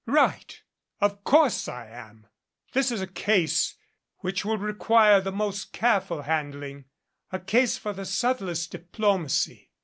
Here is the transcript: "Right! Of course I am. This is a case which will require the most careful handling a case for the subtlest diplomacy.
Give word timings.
"Right! 0.07 0.59
Of 0.99 1.23
course 1.23 1.67
I 1.67 1.85
am. 1.85 2.25
This 2.73 2.91
is 2.91 3.01
a 3.01 3.05
case 3.05 3.75
which 4.21 4.43
will 4.43 4.57
require 4.57 5.21
the 5.21 5.31
most 5.31 5.73
careful 5.73 6.23
handling 6.23 6.85
a 7.31 7.37
case 7.39 7.77
for 7.77 7.93
the 7.93 8.05
subtlest 8.07 8.71
diplomacy. 8.71 9.69